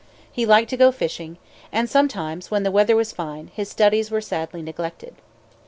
[0.31, 1.37] He liked to go fishing.
[1.71, 5.13] And sometimes, when the weather was fine, his studies were sadly neglected.